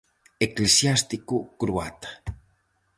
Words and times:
Eclesiástico 0.47 1.35
croata. 1.59 2.11